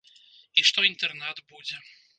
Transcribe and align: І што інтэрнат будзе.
І 0.61 0.65
што 0.69 0.87
інтэрнат 0.91 1.45
будзе. 1.53 1.77